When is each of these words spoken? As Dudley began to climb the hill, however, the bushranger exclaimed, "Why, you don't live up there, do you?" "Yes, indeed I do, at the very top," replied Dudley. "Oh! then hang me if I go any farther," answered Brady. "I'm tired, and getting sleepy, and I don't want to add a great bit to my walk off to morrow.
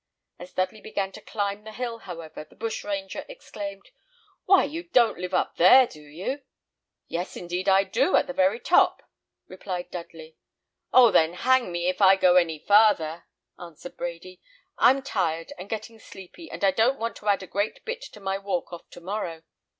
As 0.39 0.51
Dudley 0.51 0.81
began 0.81 1.11
to 1.11 1.21
climb 1.21 1.63
the 1.63 1.71
hill, 1.73 1.99
however, 1.99 2.43
the 2.43 2.55
bushranger 2.55 3.23
exclaimed, 3.29 3.91
"Why, 4.45 4.63
you 4.63 4.81
don't 4.89 5.19
live 5.19 5.35
up 5.35 5.57
there, 5.57 5.85
do 5.85 6.01
you?" 6.01 6.41
"Yes, 7.07 7.37
indeed 7.37 7.69
I 7.69 7.83
do, 7.83 8.15
at 8.15 8.25
the 8.25 8.33
very 8.33 8.59
top," 8.59 9.03
replied 9.47 9.91
Dudley. 9.91 10.37
"Oh! 10.91 11.11
then 11.11 11.33
hang 11.33 11.71
me 11.71 11.85
if 11.87 12.01
I 12.01 12.15
go 12.15 12.35
any 12.35 12.57
farther," 12.57 13.25
answered 13.59 13.95
Brady. 13.95 14.41
"I'm 14.75 15.03
tired, 15.03 15.53
and 15.59 15.69
getting 15.69 15.99
sleepy, 15.99 16.49
and 16.49 16.63
I 16.63 16.71
don't 16.71 16.97
want 16.97 17.15
to 17.17 17.27
add 17.29 17.43
a 17.43 17.45
great 17.45 17.85
bit 17.85 18.01
to 18.01 18.19
my 18.19 18.39
walk 18.39 18.73
off 18.73 18.89
to 18.89 19.01
morrow. 19.01 19.43